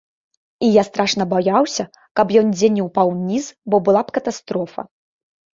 [0.67, 1.85] І я страшна баяўся,
[2.21, 4.81] каб ён дзе не ўпаў уніз, бо была б катастрофа.